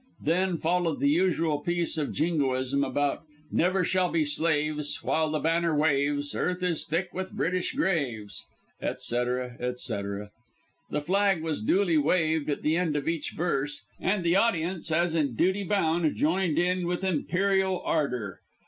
[0.23, 5.77] Then followed the usual piece of Jingoism about "never shall be slaves, while the banner
[5.77, 8.43] waves, earth is thick with British graves,"
[8.81, 10.31] etc., etc.
[10.89, 15.13] The flag was duly waved at the end of each verse, and the audience, as
[15.13, 18.39] in duty bound, joined in with imperial ardour.